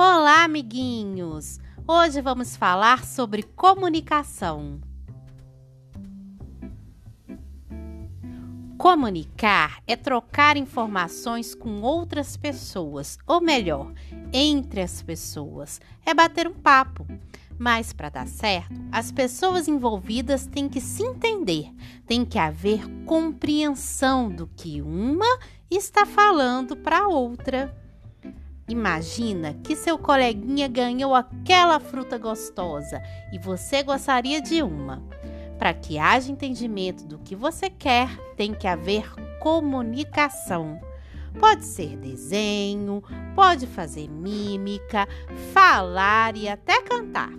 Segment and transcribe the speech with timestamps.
[0.00, 1.58] Olá, amiguinhos!
[1.84, 4.80] Hoje vamos falar sobre comunicação.
[8.78, 13.92] Comunicar é trocar informações com outras pessoas, ou melhor,
[14.32, 17.04] entre as pessoas, é bater um papo.
[17.58, 21.74] Mas para dar certo, as pessoas envolvidas têm que se entender,
[22.06, 27.87] tem que haver compreensão do que uma está falando para a outra.
[28.68, 35.02] Imagina que seu coleguinha ganhou aquela fruta gostosa e você gostaria de uma.
[35.58, 40.78] Para que haja entendimento do que você quer, tem que haver comunicação.
[41.40, 43.02] Pode ser desenho,
[43.34, 45.08] pode fazer mímica,
[45.52, 47.32] falar e até cantar.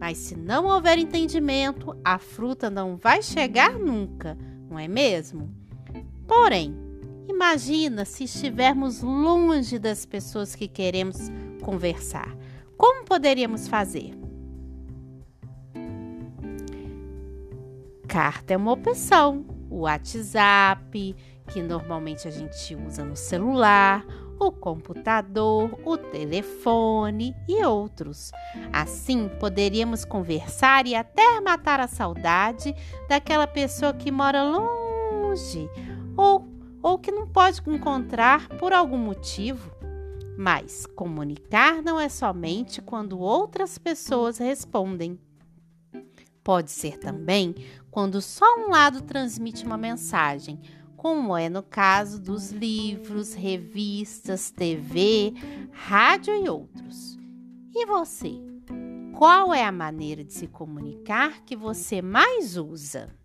[0.00, 4.36] Mas se não houver entendimento, a fruta não vai chegar nunca,
[4.68, 5.54] não é mesmo?
[6.26, 6.74] Porém,
[7.30, 11.16] Imagina se estivermos longe das pessoas que queremos
[11.62, 12.36] conversar.
[12.76, 14.18] Como poderíamos fazer?
[18.08, 19.46] Carta é uma opção.
[19.70, 21.14] O WhatsApp,
[21.46, 24.04] que normalmente a gente usa no celular,
[24.40, 28.32] o computador, o telefone e outros.
[28.72, 32.74] Assim, poderíamos conversar e até matar a saudade
[33.08, 35.70] daquela pessoa que mora longe
[36.16, 36.49] ou
[36.82, 39.70] ou que não pode encontrar por algum motivo.
[40.36, 45.18] Mas comunicar não é somente quando outras pessoas respondem.
[46.42, 47.54] Pode ser também
[47.90, 50.58] quando só um lado transmite uma mensagem,
[50.96, 55.34] como é no caso dos livros, revistas, TV,
[55.72, 57.18] rádio e outros.
[57.74, 58.32] E você?
[59.16, 63.19] Qual é a maneira de se comunicar que você mais usa?